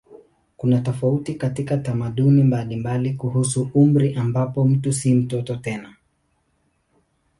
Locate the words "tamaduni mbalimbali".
1.77-3.13